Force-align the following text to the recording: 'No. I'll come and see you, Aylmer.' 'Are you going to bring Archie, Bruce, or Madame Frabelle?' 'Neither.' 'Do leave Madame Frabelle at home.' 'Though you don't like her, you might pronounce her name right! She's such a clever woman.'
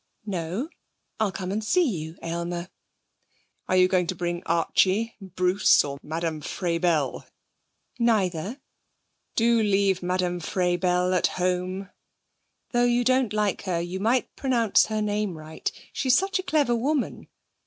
'No. 0.25 0.67
I'll 1.19 1.31
come 1.31 1.51
and 1.51 1.63
see 1.63 1.83
you, 1.87 2.17
Aylmer.' 2.23 2.69
'Are 3.67 3.75
you 3.77 3.87
going 3.87 4.07
to 4.07 4.15
bring 4.15 4.41
Archie, 4.47 5.15
Bruce, 5.21 5.83
or 5.83 5.99
Madame 6.01 6.41
Frabelle?' 6.41 7.27
'Neither.' 7.99 8.59
'Do 9.35 9.61
leave 9.61 10.01
Madame 10.01 10.39
Frabelle 10.39 11.13
at 11.13 11.27
home.' 11.37 11.91
'Though 12.71 12.85
you 12.85 13.03
don't 13.03 13.31
like 13.31 13.61
her, 13.65 13.79
you 13.79 13.99
might 13.99 14.35
pronounce 14.35 14.87
her 14.87 15.03
name 15.03 15.37
right! 15.37 15.71
She's 15.93 16.17
such 16.17 16.39
a 16.39 16.49
clever 16.49 16.75
woman.' 16.75 17.27